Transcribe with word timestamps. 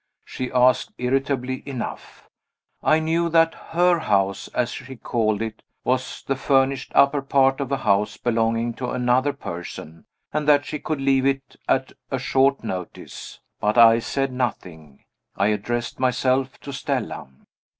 she 0.25 0.51
asked, 0.51 0.91
irritably 0.97 1.61
enough. 1.63 2.27
I 2.81 2.97
knew 2.97 3.29
that 3.29 3.53
"her 3.53 3.99
house" 3.99 4.47
(as 4.47 4.71
she 4.71 4.95
called 4.95 5.43
it) 5.43 5.61
was 5.83 6.23
the 6.25 6.35
furnished 6.35 6.91
upper 6.95 7.21
part 7.21 7.61
of 7.61 7.71
a 7.71 7.77
house 7.77 8.17
belonging 8.17 8.73
to 8.81 8.89
another 8.89 9.31
person, 9.31 10.05
and 10.33 10.47
that 10.47 10.65
she 10.65 10.79
could 10.79 10.99
leave 11.01 11.27
it 11.27 11.55
at 11.69 11.91
a 12.09 12.17
short 12.17 12.63
notice. 12.63 13.39
But 13.59 13.77
I 13.77 13.99
said 13.99 14.33
nothing. 14.33 15.03
I 15.37 15.49
addressed 15.49 15.99
myself 15.99 16.59
to 16.61 16.73
Stella. 16.73 17.27